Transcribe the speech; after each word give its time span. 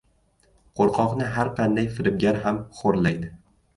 Qo‘rqoqni 0.79 1.27
har 1.37 1.51
qanday 1.59 1.91
firibgar 1.99 2.43
ham 2.47 2.59
xo‘rlaydi. 2.81 3.35